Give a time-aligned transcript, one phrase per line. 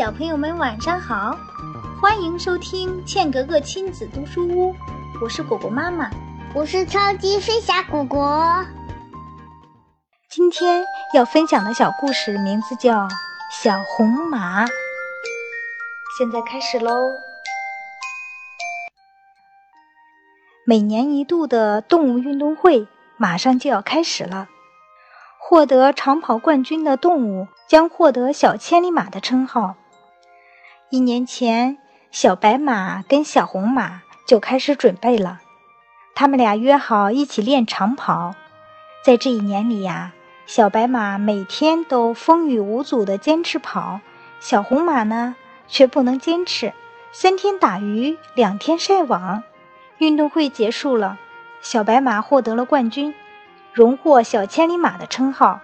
[0.00, 1.36] 小朋友们晚上好，
[2.00, 4.74] 欢迎收听茜格格亲子读书屋，
[5.20, 6.10] 我是果果妈妈，
[6.54, 8.64] 我是超级飞侠果果。
[10.30, 13.02] 今天要分享的小故事名字叫
[13.52, 14.64] 《小红马》，
[16.16, 17.10] 现在开始喽。
[20.64, 22.88] 每年一度的动物运动会
[23.18, 24.48] 马上就要开始了，
[25.38, 29.76] 获得长跑冠军的动物将获得“小千里马”的称号。
[30.92, 31.78] 一年前，
[32.10, 35.40] 小白马跟小红马就开始准备了。
[36.16, 38.34] 他们俩约好一起练长跑。
[39.04, 40.12] 在这一年里呀，
[40.46, 44.00] 小白马每天都风雨无阻地坚持跑，
[44.40, 45.36] 小红马呢
[45.68, 46.72] 却不能坚持，
[47.12, 49.44] 三天打鱼两天晒网。
[49.98, 51.20] 运动会结束了，
[51.62, 53.14] 小白马获得了冠军，
[53.72, 55.60] 荣获“小千里马”的称号。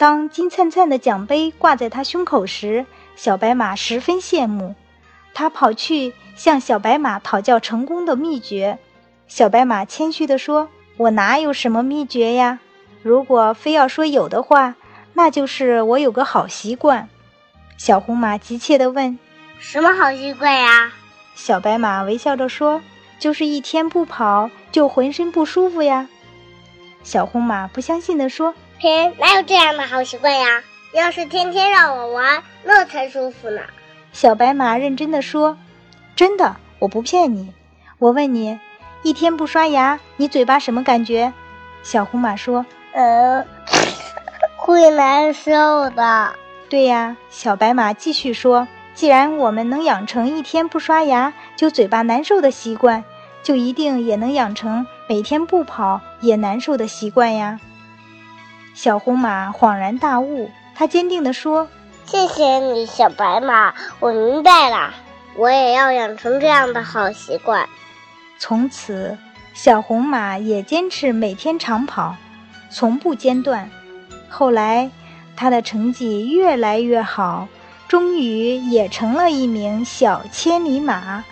[0.00, 2.86] 当金灿灿的奖杯挂在他胸口时，
[3.16, 4.74] 小白马十分羡慕，
[5.34, 8.78] 他跑去向小白马讨教成功的秘诀。
[9.28, 12.60] 小白马谦虚地说：“我哪有什么秘诀呀？
[13.02, 14.74] 如果非要说有的话，
[15.12, 17.10] 那就是我有个好习惯。”
[17.76, 19.18] 小红马急切地问
[19.60, 20.90] ：“什么好习惯呀？”
[21.36, 22.80] 小白马微笑着说
[23.20, 26.08] ：“就是一天不跑就浑身不舒服呀。”
[27.04, 33.60] 小红马不相信地说：“嘿，哪有这样的好习惯呀？”要是天天让我玩，那才舒服呢。
[34.12, 35.56] 小白马认真的说
[36.16, 37.52] ：“真的，我不骗你。
[37.98, 38.58] 我问你，
[39.02, 41.32] 一天不刷牙，你嘴巴什么感觉？”
[41.84, 43.44] 小红马说：“呃，
[44.56, 46.32] 会难受的。”
[46.68, 53.04] 对呀，小白马继续说：“既然我们能养成一天不刷牙就嘴巴难受的习惯，
[53.42, 57.60] 就一定也能养成每天不跑也难受的习惯呀。”
[58.74, 60.50] 小红马恍然大悟。
[60.74, 61.68] 他坚定地说
[62.06, 64.94] ：“谢谢你，小白马，我明白了，
[65.36, 67.68] 我也要养成这样的好习惯。”
[68.38, 69.18] 从此，
[69.52, 72.16] 小红马也坚持每天长跑，
[72.70, 73.68] 从不间断。
[74.30, 74.90] 后来，
[75.36, 77.46] 他的成绩越来越好，
[77.86, 81.22] 终于也成了一名小千里马。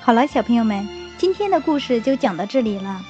[0.00, 3.00] 好了，小朋友们，今天的故事就讲到这里了。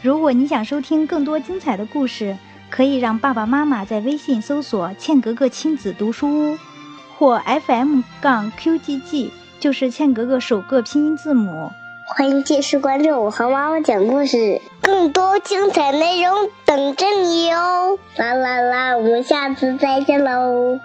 [0.00, 2.36] 如果你想收听更多精彩的故事，
[2.70, 6.58] 可以让爸爸妈妈在微信搜索“茜格格亲子读书屋”
[7.18, 11.72] 或 FM 杠 QGG，就是茜格格首个拼音字母。
[12.14, 17.98] 欢迎继续关注我和妈妈讲故事，更多精彩内容等着你哟！
[18.16, 20.78] 啦啦啦，我们下次再见喽！